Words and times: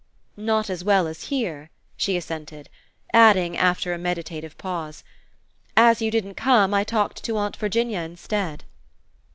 "Not 0.37 0.67
as 0.71 0.83
well 0.83 1.05
as 1.05 1.25
here," 1.25 1.69
she 1.95 2.17
assented; 2.17 2.69
adding, 3.13 3.55
after 3.55 3.93
a 3.93 3.99
meditative 3.99 4.57
pause, 4.57 5.03
"As 5.77 6.01
you 6.01 6.09
didn't 6.09 6.33
come 6.33 6.73
I 6.73 6.83
talked 6.83 7.23
to 7.23 7.37
Aunt 7.37 7.55
Virginia 7.57 7.99
instead." 7.99 8.63